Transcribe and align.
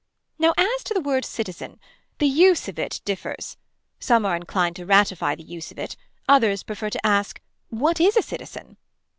Now 0.39 0.55
as 0.57 0.83
to 0.85 0.95
the 0.95 0.99
word 0.99 1.25
citizen. 1.25 1.79
The 2.17 2.25
use 2.25 2.67
of 2.67 2.79
it 2.79 3.01
differs. 3.05 3.57
Some 3.99 4.25
are 4.25 4.35
inclined 4.35 4.75
to 4.77 4.85
ratify 4.87 5.35
the 5.35 5.43
use 5.43 5.69
of 5.69 5.77
it 5.77 5.95
others 6.27 6.63
prefer 6.63 6.89
to 6.89 7.05
ask 7.05 7.39
what 7.69 8.01
is 8.01 8.17
a 8.17 8.23
citizen. 8.23 8.77